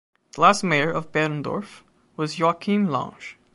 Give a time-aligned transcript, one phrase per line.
[0.33, 1.83] The last mayor of Behrendorf
[2.17, 3.35] was Joachim Lange.